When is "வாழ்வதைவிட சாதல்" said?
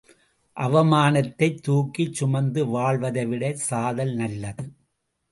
2.67-4.13